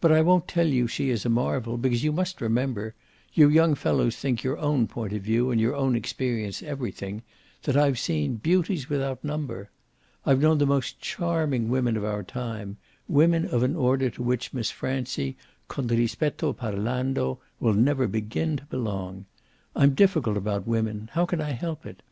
[0.00, 2.96] But I won't tell you she is a marvel, because you must remember
[3.32, 7.22] you young fellows think your own point of view and your own experience everything
[7.62, 9.70] that I've seen beauties without number.
[10.26, 14.52] I've known the most charming women of our time women of an order to which
[14.52, 15.36] Miss Francie,
[15.68, 19.26] con rispetto parlando, will never begin to belong.
[19.76, 22.02] I'm difficult about women how can I help it?